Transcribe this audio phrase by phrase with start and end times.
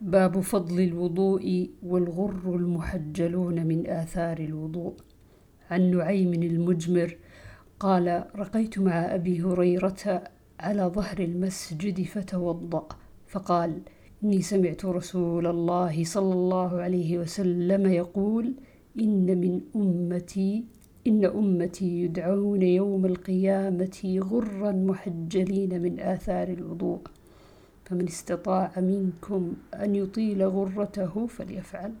[0.00, 4.94] باب فضل الوضوء والغر المحجلون من آثار الوضوء.
[5.70, 7.16] عن نعيم المجمر
[7.80, 10.22] قال رقيت مع أبي هريرة
[10.60, 12.88] على ظهر المسجد فتوضأ
[13.26, 13.80] فقال
[14.24, 18.54] إني سمعت رسول الله صلى الله عليه وسلم يقول
[19.00, 20.64] إن من أمتي
[21.06, 27.00] إن أمتي يدعون يوم القيامة غرا محجلين من آثار الوضوء.
[27.84, 31.92] فمن استطاع منكم أن يطيل غرته فليفعل.